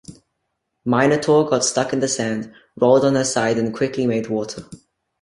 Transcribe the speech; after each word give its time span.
"Minotaur" 0.83 1.47
got 1.47 1.63
stuck 1.63 1.93
in 1.93 1.99
the 1.99 2.07
sand, 2.07 2.51
rolled 2.75 3.05
on 3.05 3.13
her 3.13 3.23
side 3.23 3.59
and 3.59 3.71
quickly 3.71 4.07
made 4.07 4.29
water. 4.31 4.65